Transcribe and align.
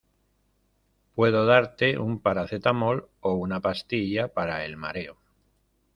puedo 1.13 1.45
darte 1.45 1.99
un 1.99 2.17
paracetamol 2.21 3.07
o 3.19 3.33
una 3.35 3.59
pastilla 3.61 4.29
para 4.33 4.65
el 4.65 4.75
mareo. 4.75 5.15